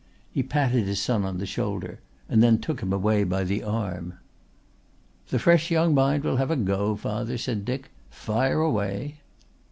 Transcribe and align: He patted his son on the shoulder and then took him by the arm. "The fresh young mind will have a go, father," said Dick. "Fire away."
He 0.31 0.41
patted 0.41 0.85
his 0.85 0.99
son 0.99 1.23
on 1.23 1.37
the 1.37 1.45
shoulder 1.45 1.99
and 2.27 2.41
then 2.41 2.57
took 2.57 2.81
him 2.81 2.89
by 2.89 3.43
the 3.43 3.61
arm. 3.61 4.15
"The 5.27 5.37
fresh 5.37 5.69
young 5.69 5.93
mind 5.93 6.23
will 6.23 6.37
have 6.37 6.49
a 6.49 6.55
go, 6.55 6.95
father," 6.95 7.37
said 7.37 7.65
Dick. 7.65 7.91
"Fire 8.09 8.61
away." 8.61 9.19